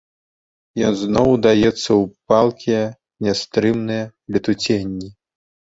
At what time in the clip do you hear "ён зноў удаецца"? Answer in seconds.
0.87-1.81